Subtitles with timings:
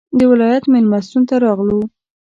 [0.17, 1.79] د ولایت مېلمستون ته راغلو.